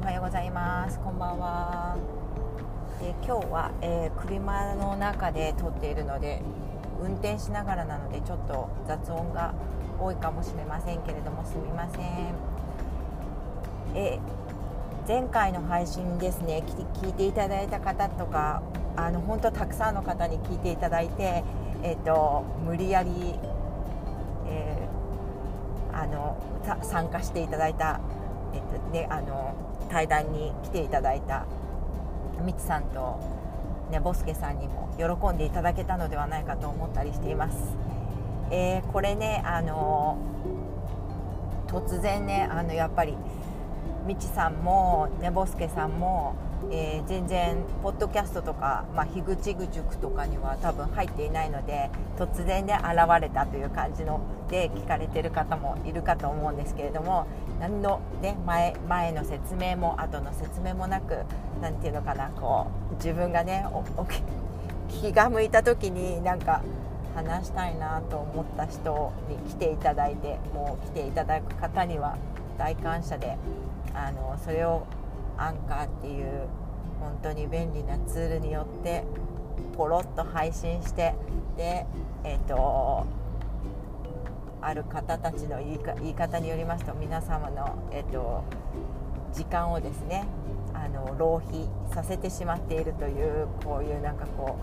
[0.00, 0.98] おはようございます。
[1.00, 1.94] こんばんは。
[3.02, 6.40] で今日は、えー、車の中で撮っているので
[7.02, 9.52] 運転しながらなのでちょっと雑音が
[10.00, 12.02] 多いかもしれませんけれどもすみません。
[13.94, 14.18] え、
[15.06, 16.62] 前回の配信ですね
[16.94, 18.62] 聞いていただいた方とか
[18.96, 21.44] あの本当たくさんの方に聞いていただいて、
[21.82, 23.10] えーと、無理やり、
[24.46, 26.38] えー、あの
[26.82, 28.00] 参加していただいた
[28.52, 29.54] えっとね、あの
[29.90, 31.46] 対談に来ていただいた
[32.44, 33.20] みちさんと、
[33.90, 37.58] ね、ボスケさんにも喜んでいただけたのではないかと思ったりしています。
[38.50, 40.18] えー、これねあの
[41.68, 43.14] 突然ねあのやっぱり
[44.06, 46.34] みちさんもねボスケさんも
[46.70, 54.20] えー、全然ポッドキャストとか、まあ、樋口塾とかには多分入っていないので突然で、ね、現れたという感じの
[54.50, 57.26] で聞かれてる方もいるかと思うんですけれども
[57.60, 61.18] 何の、ね、前前の説明も後の説明もなく
[61.60, 63.66] 何て言うのかなこう自分がね
[64.88, 66.62] 気が向いた時になんか
[67.14, 72.16] 話したいなと思った人に来ていただいてもう来ていただく方には
[72.56, 73.36] 大感謝で
[73.94, 74.86] あのそれを
[75.36, 76.48] アンカーっていう
[77.00, 79.04] 本当に便利なツールによって
[79.76, 81.14] ポロッと配信して
[81.56, 81.86] で
[82.24, 83.06] えっ、ー、と
[84.62, 88.44] ある方たちの言い言い方によりますと皆様の、えーと、
[89.32, 90.26] 時間をですね
[90.74, 94.58] あの浪費させてしまっているというこういうなんかこ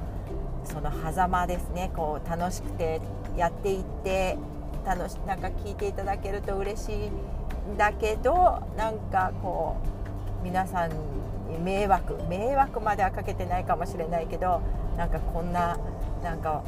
[0.66, 3.02] うその狭間ですねこう楽しくて
[3.36, 4.38] やっていって
[4.86, 6.96] 楽しなんか聞いていただけると嬉しい
[7.72, 9.78] んだけどなんかこ
[10.42, 10.96] う皆さんに
[11.60, 14.62] 迷惑迷惑まではかけてないかもしれないけど
[14.98, 15.78] なんかこんな
[16.24, 16.64] なんか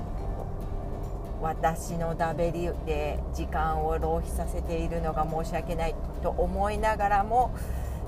[1.42, 7.52] 私のダベリで時間を浪費させているのが申し訳ないと思いながらも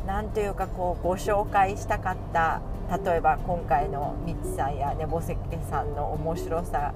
[0.06, 2.62] 何というかこうご紹介したかった
[3.04, 6.94] 例えば今回のミッチさんや寝ぼせけさんの面白さ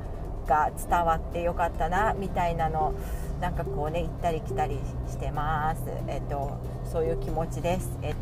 [0.47, 2.93] が伝わってよかったなみたいなの
[3.39, 6.57] なんかこうね行ったり来たりしてます、えっと、
[6.91, 7.89] そういう気持ちです。
[8.01, 8.13] え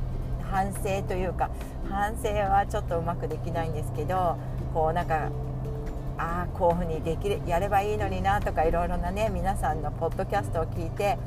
[0.49, 1.49] 反省というか
[1.89, 4.37] 反省はちょっとうまくできないんですけど
[4.73, 5.29] こうなんか
[6.17, 11.17] ああこういうふうにできるやればいいのになとかいろいろなね皆さんのポッドキャストを聞いて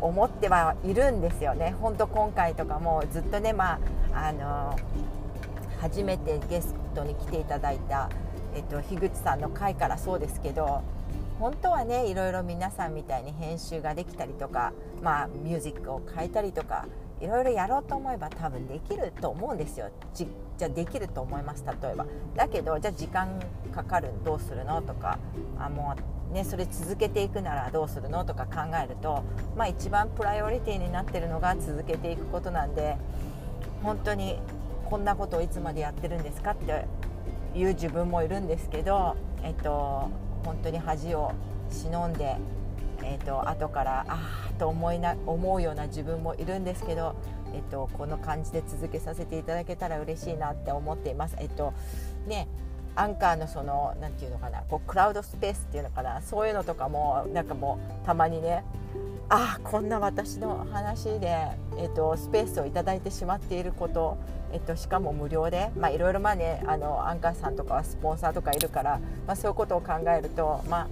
[0.00, 1.74] 思ってはいるんですよね。
[1.80, 3.78] 本当今回とかもずっとね、ま
[4.12, 4.76] あ、あの
[5.80, 8.08] 初めてゲストに来ていただいた、
[8.54, 10.82] えっと、樋口さんの回からそうですけど
[11.38, 16.86] 本当はねいろいろ皆さんみたいに編集ができたりとか、まあ、ミュージックを変えたりとか
[17.20, 19.90] いろいろやろうと思えば多分できると思うんですよ
[20.62, 22.06] じゃあできると思います例えば。
[22.36, 23.42] だけどじゃあ時間
[23.74, 25.18] かかるどうするのとか。
[25.58, 25.96] あも
[26.30, 29.22] うねそれ続けていくならどうするのとか考えると
[29.56, 32.96] まあ一番プライオリティになってるのが続けていくことなんで
[33.82, 34.38] 本当に
[34.88, 36.86] こんなことをいつまでやってるんですかって
[37.54, 40.08] いう自分もいるんですけどえっと
[40.44, 41.32] 本当に恥を
[41.70, 42.36] 忍んで
[43.04, 47.16] えーと、後からああと思いな思うような自分もいるんですけど、
[47.52, 51.36] えーと、この感じで続けさせていただけたら嬉しいなって思っています。
[51.38, 51.72] えっ、と
[52.26, 52.48] ね
[52.94, 58.64] アンカーのその何て言うのかなこうクラウドスペースっていうのかなそういうのとかもなんかもうたまにね
[59.28, 61.48] ああこんな私の話で、
[61.78, 64.18] えーと、スペースを頂いてしまっていること、
[64.52, 70.86] えーと、しかも無料で、まあ、いろいろまあねあのアンカーさんとかはスポンサーとかいるから、まあ、そういうことを考えるとま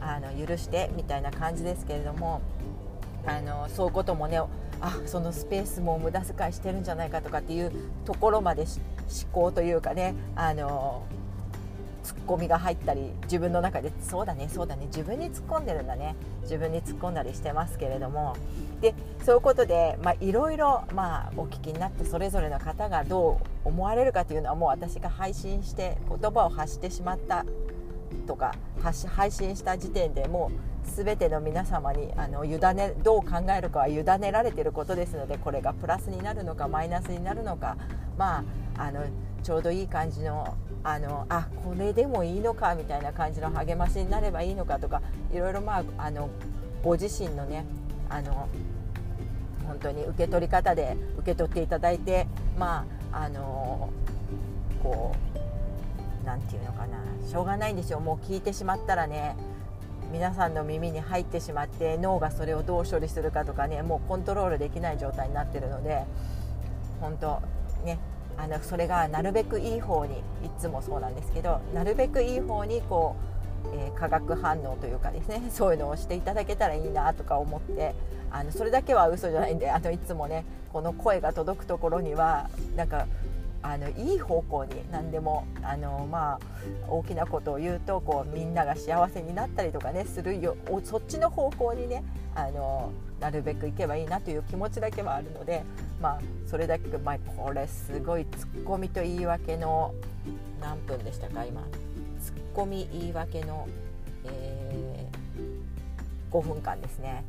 [0.00, 2.40] ああの許してみたいな感じですけれども
[3.24, 4.40] あのそういうこともね
[4.80, 7.72] あそのスペースも無駄遣いしてるんじゃないかとかっていう
[8.04, 11.04] ところまで思考というかねあの
[12.02, 18.36] ツッコミが入ったり自分の中でそうだねそうだね自分に突っ込んでるんだね自分に突っ込んだりしてますけれども。
[18.80, 18.94] で
[19.24, 20.84] そういうことでいろいろ
[21.36, 27.46] お聞きになってそれぞれの方がどう思われるかというのはもう私が配信して言葉を発してしまった
[28.26, 28.54] とか
[29.08, 37.76] 配信した時点でもう全ての皆様にあの委ねどう考えるかは委ねられていることですのでこれがプラスになるのかマイナスになるのか
[38.16, 38.44] ま
[38.76, 39.04] ああの
[39.42, 46.28] ちょうどいい感じのあのあこれでもいいのかみたいな感じの励ましになればいいのかとかいろいろまああの
[46.82, 47.64] ご自身のね
[48.08, 48.48] あの
[49.66, 52.26] 本当に受け取り方で受け取っていただいて
[52.56, 53.90] まああの
[54.82, 55.45] こう
[56.26, 56.98] 何て言うのかな。
[57.26, 58.00] しょうがないんですよ。
[58.00, 59.36] もう聞いてしまったらね
[60.12, 66.04] 皆さんの耳に入ってしまって脳がそれをどう処理するかとかねもうコントロールできない状態になってるので
[67.00, 67.40] 本当
[67.84, 67.98] ね
[68.36, 70.20] あのそれがなるべくいい方にい
[70.58, 73.36] つもそうなんですけどなるべくいい方にこう
[73.74, 77.94] えー、化学反応というかですね そういうのをしていただけたらいいなとか思って
[78.30, 83.06] あのそれだけは嘘じゃないんであのいつもねこの声が届くところにはなんか
[83.68, 86.38] あのいい方向に何でもあの、まあ、
[86.88, 92.04] 大きなことを言うとこうみんなが幸せになったりとかねするよそっちの方向にね
[92.36, 95.64] あのなるべくいけばいいなという気持ちだけはあるので、
[96.00, 99.94] まあ、それだけ、まあ、これすごいツッコミと言い訳の
[100.60, 101.62] 何分でしたか今
[102.20, 103.66] ツッコミ言い訳の、
[104.24, 107.24] えー、5分間ですね。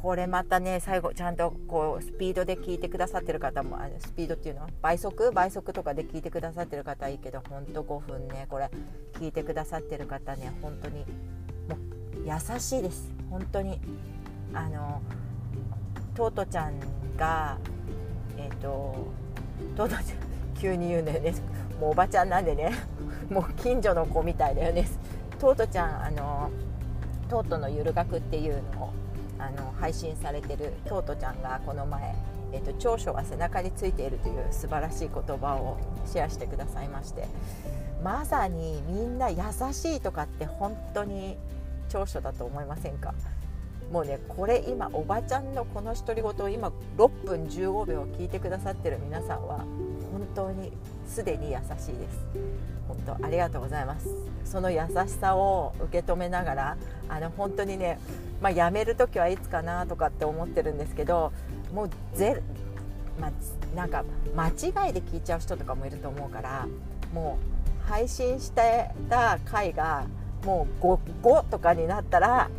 [0.00, 5.32] これまたね最後ちゃんとこうスピードで聞いてくださってる方もあのスピードっていうのは倍速？
[5.32, 8.70] 倍速とかで聞いてくださってる方はいいけどほんと5分ねこれ
[9.14, 11.04] 聞いてくださってる方ね本当に
[11.68, 13.12] もう優しいです。
[13.28, 13.80] 本当に
[14.54, 15.02] あの
[16.14, 16.78] トートちゃん
[17.16, 17.58] が
[18.36, 19.08] えっ、ー、と
[19.76, 20.04] トートちゃん
[20.60, 21.34] 急に言うんだよね。
[21.80, 22.72] もうおばちゃんなんでね。
[23.28, 24.86] もう近所の子みたいだよね。
[25.40, 26.50] トートちゃんあの
[27.28, 28.92] トートのゆる学っていうのを
[29.38, 32.14] あの配信されてるトートちゃんがこの前、
[32.52, 37.26] えーと、長所は背中についているという素晴らしい言葉をシェアしてくださいまして
[38.02, 39.36] まさにみんな優
[39.72, 41.36] しいとかって本当に
[41.88, 43.14] 長所だと思いませんか？
[43.92, 49.64] もうねこれ今おばちゃんのこの独り言を今6分15秒聞いてくださってる皆さんは
[50.12, 50.72] 本当に
[51.08, 52.26] すでに優しいです。
[52.86, 54.08] 本当ありがとうございます。
[54.44, 56.76] その優しさを受け止めながら
[57.08, 57.98] あの本当にね
[58.40, 61.32] まあ、辞める時はいつかなとかって思ってるんですけど
[61.72, 62.42] もうぜ、
[63.20, 64.04] まあ、なんか
[64.36, 66.66] 間違いで聞いちゃう人とかもいると思うから
[67.12, 67.38] も
[67.84, 70.06] う配信してた回が
[70.44, 72.50] もう 5, 5とかになったら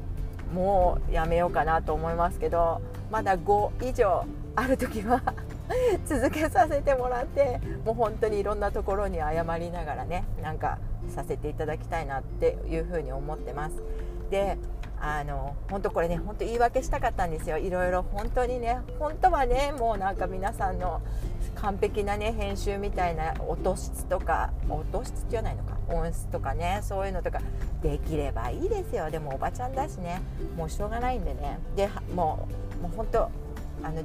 [0.54, 4.26] もうやめようかなと思いますけどまだ5以上
[4.56, 5.22] ある時は
[6.06, 13.76] 続けさせてもらってもう本当にいろんなところに謝りながらねなんかさせていただきたいなっていうふうに思ってます。
[14.30, 14.58] で
[15.02, 17.58] あの本当これね本当言い訳したかったんですよ。
[17.58, 21.02] いろいろ本当にね本当はねもうなんか皆さんの
[21.56, 27.40] 完璧なね編集みたいな音質とか音質じゃないのか音質とかねそういうのとか
[27.82, 29.10] できればいいですよ。
[29.10, 30.22] でもおばちゃんだしね
[30.58, 31.60] もうしょうがないんでね。
[31.76, 32.48] でも
[32.80, 33.30] うもう本当あ
[33.92, 34.04] の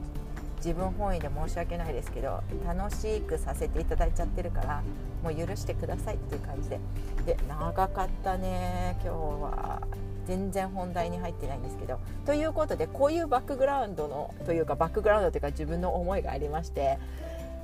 [0.57, 4.83] 自分本位で申し訳ないですけど楽しくさせていただいちゃってるから
[5.23, 6.81] もう許してくださいっていう感じで。
[7.27, 9.83] で長かったね今日は。
[10.27, 16.99] 全然本題に入ってないんですけどということでこういうバックグラウンドのというかバックグラウンドというか自分の思いがありまして、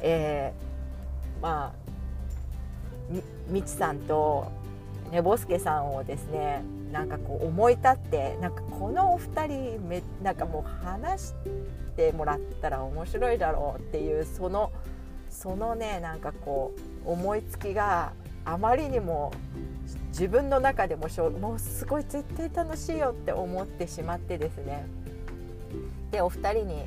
[0.00, 1.90] えー、まあ
[3.48, 4.50] みちさんと
[5.10, 6.62] ねぼすけさんをですね
[6.92, 11.34] なんかこう思い立ってなんかこのお二人めなんかもう話し
[11.96, 14.72] てもらったら面白いだろうっていうその
[15.28, 16.72] そのねなんかこ
[17.04, 18.12] う思いつきが
[18.44, 19.32] あまりにも
[20.20, 24.84] 自分の中でもしょもうすごい絶対楽しいよって思ってしまってですね。
[26.11, 26.84] でお二人に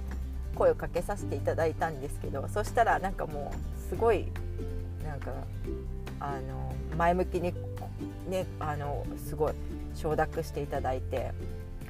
[0.53, 4.27] 声をかけさせていただいたんですけどそしたらなんかもうすごい
[5.03, 5.31] なんか
[6.19, 7.55] あの前向きに
[8.29, 9.53] ねあのすごい
[9.95, 11.31] 承諾していただいて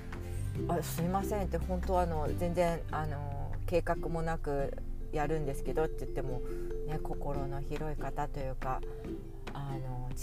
[0.69, 4.77] 「あすいません」って本当あの全然あの計画もなく
[5.11, 6.41] やるんですけどって言っても、
[6.87, 8.79] ね、心の広い方というか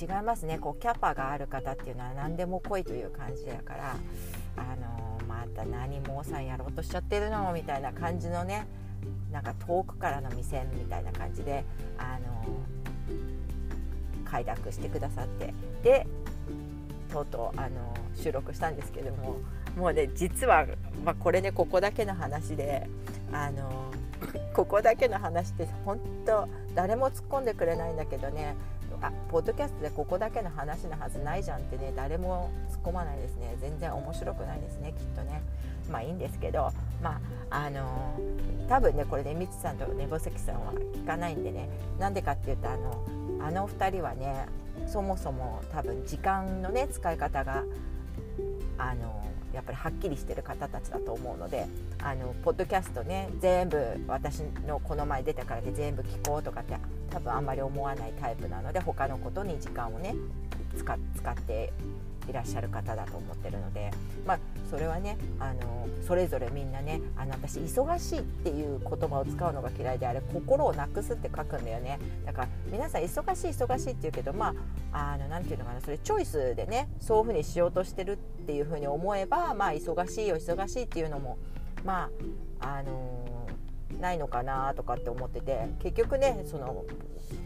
[0.00, 0.58] 違いますね。
[0.58, 3.96] こうキャパがある方っていうのは何でも来いという感じだから
[4.56, 8.66] あのまた何もおさんやろうとしちゃってるのみたいな感じのね
[9.32, 11.64] なんか遠くからの目線みたいな感じで
[11.98, 12.44] あの
[14.24, 16.06] 快諾してくださってで
[17.12, 19.38] とうとうあの収録したんですけども
[19.76, 20.66] もうね実は、
[21.04, 22.88] まあ、これねここだけの話で
[23.32, 23.92] あの
[24.54, 28.56] ここだけの話って本当誰も突っ込んでくれないんだけどね
[29.02, 33.56] あポッドキャストでここだけの話のはずないじゃんってね誰も突っ込まないですね。
[33.60, 35.42] 全然面白くないですねきっとね。
[35.90, 36.70] まあいいんですけど
[37.02, 43.04] まああのー、多分ねこれねみちさんとねぼせきさんは聞かないんでねなんでかっていうとあの
[43.40, 44.46] あの2人はね
[44.86, 47.64] そもそも多分時間のね使い方が
[48.78, 51.66] あのやっぱりはっきりしてる方たちだと思うので
[52.02, 56.76] あのポッドキャストね全部私のこの前出たからで全部聞こうとかって
[57.10, 60.14] 多分あんまり思わないタイプなので他のことに時間をね
[60.76, 61.72] 使って
[62.30, 63.90] いらっしゃる方だと思ってるので、
[64.26, 64.38] まあ、
[64.70, 71.98] それはねあのそれぞれみんなねあの私忙しいっていう言葉を使うのが嫌いであれ心をなくすって書くんだよね。
[72.24, 74.54] だから皆さん忙しい忙しいって言うけどま
[74.92, 81.38] あ何て言うのかなそれチョイスでねそういうふうにしようとしてるっていうふうに思えばまあ忙しいよ忙しいっていうのも
[81.84, 82.10] ま
[82.60, 83.48] ああの
[84.00, 86.84] ないのかなとかって思ってて結局ねその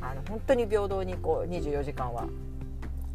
[0.00, 2.26] あの本当に平等にこう24時間は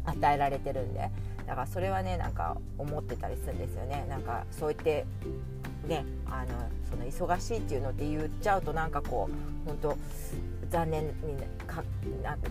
[0.04, 1.10] 与えられてるんで
[1.50, 4.06] だからそれはねなんか思ってたりするんですよね。
[4.08, 5.04] なんかそう言って
[5.88, 9.98] ねあのその忙しいっていうのって言っちゃうとなんかこう本当
[10.70, 11.12] 残念に
[11.66, 11.82] か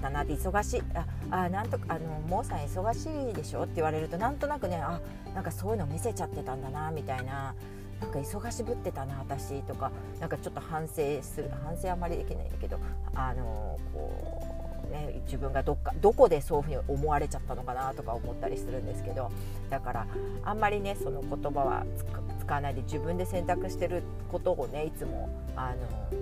[0.01, 3.63] だなって忙しいああなんとかあのもうさん忙しいでしょ？
[3.63, 4.99] って言われるとなんとなくねあ
[5.33, 7.55] なんかそういうの見せちゃってたんだなみたいな。
[8.01, 9.91] なんか忙しぶってたな私とか。
[10.21, 12.79] なんかちょっと反省する反省あまりできないんだけど
[13.13, 14.48] あのこう、
[14.89, 19.31] ね、自分がどっかどこでそういうふうに思われちゃったのかなとか思ったりするんですけど
[19.69, 20.07] だから
[20.43, 21.85] あんまりねその言葉は
[22.39, 25.73] 使わないで自分で選択してることをねいつもあ
[26.11, 26.19] の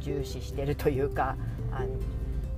[0.00, 1.36] 重視してるというか
[1.70, 1.86] あの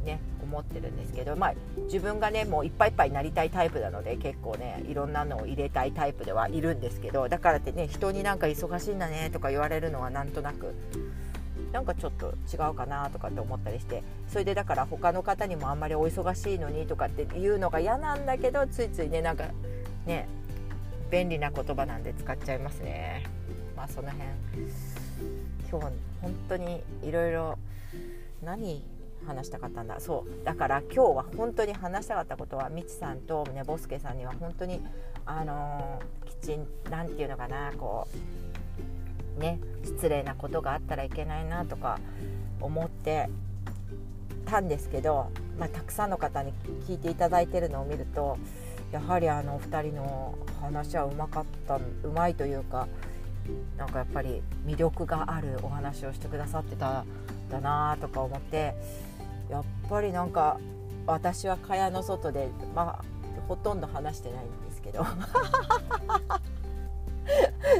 [0.04, 10.74] ね思ってるんですけど、まあ、自分がねもういっぱいいっぱいになりたいタイプなので結構ねいろんなのを入れたいタイプではいるんですけどだからってね人になんか忙しいんだねとか言われるのはなんとなく
[11.74, 19.48] なんかちょっと違うかなとかって思ったりしてそれでだから他の方にもあんまりお忙しいのにとかっていうのが嫌なんだけどついついねなんか
[20.06, 20.28] ね
[21.10, 23.24] 便利な言葉なんで使っちゃいますね
[23.76, 24.28] まあその辺
[25.68, 27.58] 今日本当にいろいろ
[28.44, 28.84] 何
[29.26, 29.98] 話したかったんだ。
[29.98, 34.80] そうだから今日は本当に話したかったことはみちさんとねボスケさんには本当に
[35.26, 38.43] あのー、きちんなんていうのかなこう
[39.38, 41.98] ね失礼なことがあったらいけないなとか
[42.60, 43.28] 思って
[44.46, 46.52] たんですけど、まあ、たくさんの方に
[46.86, 48.38] 聞いていただいてるのを見ると
[48.92, 51.80] やはりあのお二人の話はうまかったう
[52.14, 52.86] まいというか
[53.76, 57.06] なんかやっぱり魅力があるお話をしてくださってたん
[57.50, 58.74] だなとか思って
[59.50, 60.58] やっぱりなんか
[61.06, 63.04] 私は蚊帳の外でまあ
[63.48, 65.04] ほとんど話してないんですけど。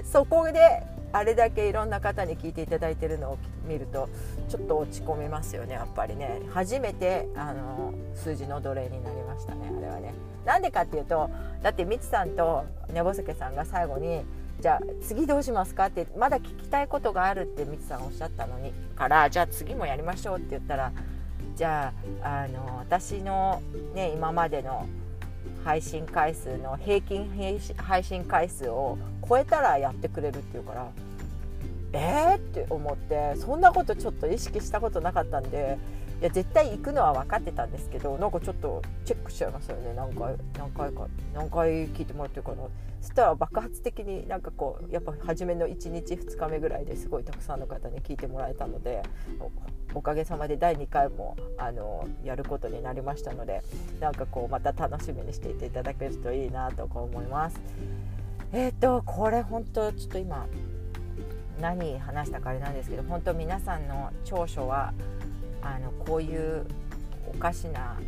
[0.05, 0.83] そこで
[1.15, 4.09] あれだけいろんな方に聞いていただいてるのを見ると
[4.49, 6.43] ちょっと落ち込みますよねやっぱりね。
[6.53, 10.13] 初めてあの数字の奴隷になりましたねあれはね。
[10.45, 11.31] なんでかっていうと
[11.63, 14.23] だってみつさんと寝ぼすけさんが最後に
[14.61, 20.93] じゃあ次どうしますかってまだ聞きたいことがあるってみつさんおっしゃったのにからじゃあ次もやりましょうって言ったら
[21.55, 21.93] じゃ
[22.23, 23.63] ああの私の、
[23.95, 24.89] ね、今までの
[25.65, 30.89] 配信回数の平均配信回数を超えたらやってくれるっていうから
[31.95, 35.79] えーって思ってそんなことちょっと意識したことなかったんで
[36.21, 42.57] いや絶対行くのは分かってたんですけどなんかちょっとチェックしちゃいましたよね何回何回か何回聞いてもらってるかな
[43.01, 49.03] そしたら爆発的になんかこうやっぱ初めの1日2日目ぐらいですごいたくさんの方に聞いてもらえたので
[49.93, 53.63] おかげさまで第2回もあのやることになりましたので
[54.01, 57.61] なんかこうまた楽しみにしていていただけるといいなとか思います。
[58.53, 60.47] えっ、ー、とこれ本当ちょっと今
[61.61, 64.93] 何話したかあれなんですけど本当皆さんの長所は
[65.65, 66.67] あのこういう
[67.27, 67.99] おかしな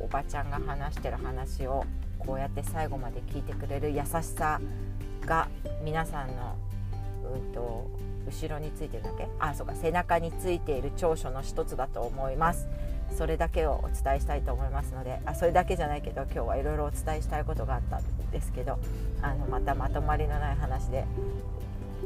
[0.00, 1.84] おばちゃんが話してる話を
[2.18, 4.60] こうやって最後まで聞いてくれる優しさ
[5.24, 5.48] が
[5.82, 6.56] 皆さんの、
[7.32, 7.88] うんと、
[8.26, 9.28] 後ろについてるだけ？
[9.38, 12.66] あそうか背中についている長所の一つだと思います。
[13.16, 18.02] それだけをお伝えしたいと思いますのであそれだけじゃないけど今日はいろいろお伝えしたいことがあったん
[18.32, 18.78] ですけど
[19.22, 21.04] あのまたまとまりのない話で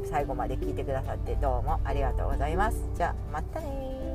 [0.09, 2.77] 最後まで聞いてくださってどうもありがとうございます。
[2.95, 4.08] じゃあまたね